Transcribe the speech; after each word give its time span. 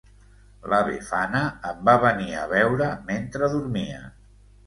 La 0.71 0.77
Befana 0.87 1.41
em 1.73 1.83
va 1.89 1.95
venir 2.05 2.33
a 2.39 2.47
veure 2.53 2.89
mentre 3.11 3.53
dormia. 3.57 4.01